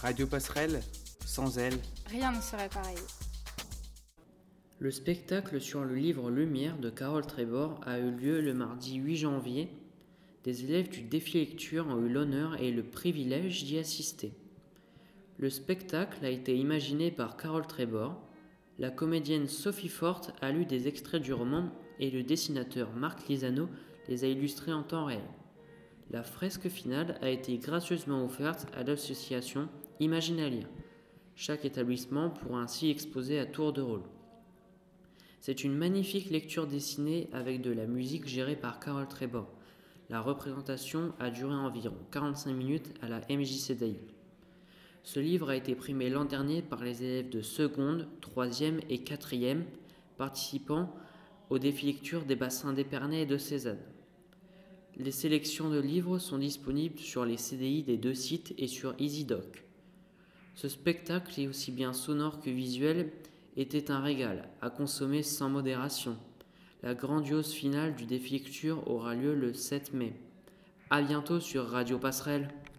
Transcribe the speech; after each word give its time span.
Radio 0.00 0.28
Passerelle, 0.28 0.80
sans 1.26 1.58
elle, 1.58 1.74
rien 2.06 2.30
ne 2.30 2.40
serait 2.40 2.68
pareil. 2.68 2.98
Le 4.78 4.92
spectacle 4.92 5.60
sur 5.60 5.84
le 5.84 5.96
livre 5.96 6.30
Lumière 6.30 6.78
de 6.78 6.88
Carole 6.88 7.26
Trébor 7.26 7.80
a 7.84 7.98
eu 7.98 8.12
lieu 8.12 8.40
le 8.40 8.54
mardi 8.54 8.94
8 8.94 9.16
janvier. 9.16 9.68
Des 10.44 10.62
élèves 10.62 10.88
du 10.88 11.02
défi 11.02 11.38
lecture 11.38 11.88
ont 11.88 11.98
eu 11.98 12.08
l'honneur 12.08 12.62
et 12.62 12.70
le 12.70 12.84
privilège 12.84 13.64
d'y 13.64 13.76
assister. 13.76 14.32
Le 15.36 15.50
spectacle 15.50 16.24
a 16.24 16.30
été 16.30 16.56
imaginé 16.56 17.10
par 17.10 17.36
Carole 17.36 17.66
Trébor. 17.66 18.22
La 18.78 18.90
comédienne 18.90 19.48
Sophie 19.48 19.88
Forte 19.88 20.32
a 20.40 20.52
lu 20.52 20.64
des 20.64 20.86
extraits 20.86 21.22
du 21.22 21.32
roman 21.32 21.72
et 21.98 22.12
le 22.12 22.22
dessinateur 22.22 22.92
Marc 22.92 23.26
Lisano 23.26 23.68
les 24.08 24.22
a 24.22 24.28
illustrés 24.28 24.72
en 24.72 24.84
temps 24.84 25.06
réel. 25.06 25.26
La 26.12 26.22
fresque 26.22 26.68
finale 26.68 27.18
a 27.20 27.30
été 27.30 27.58
gracieusement 27.58 28.24
offerte 28.24 28.68
à 28.76 28.84
l'association 28.84 29.68
Imaginalia. 30.00 30.64
Chaque 31.34 31.64
établissement 31.64 32.30
pourra 32.30 32.60
ainsi 32.60 32.88
exposer 32.88 33.40
à 33.40 33.46
tour 33.46 33.72
de 33.72 33.82
rôle. 33.82 34.04
C'est 35.40 35.64
une 35.64 35.74
magnifique 35.74 36.30
lecture 36.30 36.68
dessinée 36.68 37.28
avec 37.32 37.62
de 37.62 37.72
la 37.72 37.86
musique 37.86 38.28
gérée 38.28 38.54
par 38.54 38.78
Carole 38.78 39.08
Trébor. 39.08 39.48
La 40.08 40.20
représentation 40.20 41.14
a 41.18 41.30
duré 41.30 41.52
environ 41.52 41.96
45 42.12 42.52
minutes 42.52 42.94
à 43.02 43.08
la 43.08 43.20
MJCDI. 43.28 43.96
Ce 45.02 45.18
livre 45.18 45.50
a 45.50 45.56
été 45.56 45.74
primé 45.74 46.10
l'an 46.10 46.24
dernier 46.24 46.62
par 46.62 46.84
les 46.84 47.02
élèves 47.02 47.30
de 47.30 47.42
seconde, 47.42 48.06
troisième 48.20 48.78
et 48.88 48.98
quatrième 48.98 49.64
participant 50.16 50.94
au 51.50 51.58
défi 51.58 51.86
lecture 51.86 52.24
des 52.24 52.36
bassins 52.36 52.72
d'Épernay 52.72 53.22
et 53.22 53.26
de 53.26 53.36
Cézanne. 53.36 53.82
Les 54.96 55.10
sélections 55.10 55.70
de 55.70 55.80
livres 55.80 56.20
sont 56.20 56.38
disponibles 56.38 57.00
sur 57.00 57.24
les 57.24 57.36
CDI 57.36 57.82
des 57.82 57.96
deux 57.96 58.14
sites 58.14 58.54
et 58.58 58.68
sur 58.68 58.94
EasyDoc. 59.00 59.67
Ce 60.60 60.66
spectacle 60.66 61.48
aussi 61.48 61.70
bien 61.70 61.92
sonore 61.92 62.40
que 62.40 62.50
visuel 62.50 63.12
était 63.56 63.92
un 63.92 64.00
régal 64.00 64.48
à 64.60 64.70
consommer 64.70 65.22
sans 65.22 65.48
modération. 65.48 66.16
La 66.82 66.96
grandiose 66.96 67.52
finale 67.52 67.94
du 67.94 68.06
défi 68.06 68.32
lecture 68.32 68.90
aura 68.90 69.14
lieu 69.14 69.36
le 69.36 69.54
7 69.54 69.94
mai. 69.94 70.14
A 70.90 71.00
bientôt 71.00 71.38
sur 71.38 71.68
Radio 71.68 72.00
Passerelle. 72.00 72.48